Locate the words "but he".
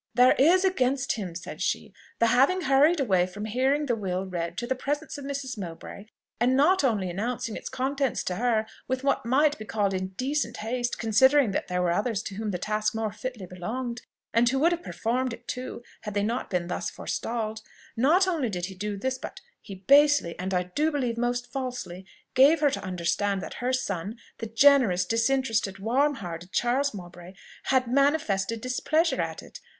19.19-19.75